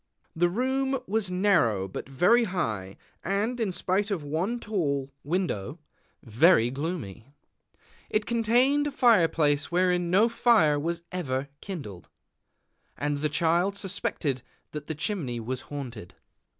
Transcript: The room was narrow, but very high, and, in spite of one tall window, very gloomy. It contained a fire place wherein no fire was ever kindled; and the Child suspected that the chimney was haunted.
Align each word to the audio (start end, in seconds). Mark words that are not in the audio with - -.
The 0.35 0.49
room 0.49 0.99
was 1.05 1.29
narrow, 1.29 1.87
but 1.87 2.09
very 2.09 2.45
high, 2.45 2.97
and, 3.23 3.59
in 3.59 3.71
spite 3.71 4.09
of 4.09 4.23
one 4.23 4.59
tall 4.59 5.11
window, 5.23 5.77
very 6.23 6.71
gloomy. 6.71 7.27
It 8.09 8.25
contained 8.25 8.87
a 8.87 8.91
fire 8.91 9.27
place 9.27 9.71
wherein 9.71 10.09
no 10.09 10.27
fire 10.27 10.79
was 10.79 11.03
ever 11.11 11.49
kindled; 11.61 12.09
and 12.97 13.19
the 13.19 13.29
Child 13.29 13.75
suspected 13.77 14.41
that 14.71 14.87
the 14.87 14.95
chimney 14.95 15.39
was 15.39 15.61
haunted. 15.69 16.15